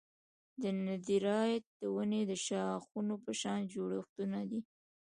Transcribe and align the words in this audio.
دندرایت 0.61 1.65
د 1.81 1.81
ونې 1.95 2.21
د 2.27 2.31
شاخونو 2.45 3.15
په 3.23 3.31
شان 3.41 3.59
جوړښتونه 3.73 4.39
دي. 4.49 4.61